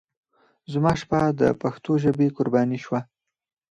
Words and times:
زما 0.71 0.91
شپه 1.01 1.19
د 1.39 1.41
پښتو 1.61 1.91
ژبې 2.03 2.27
قرباني 2.37 2.79
شوه. 2.85 2.99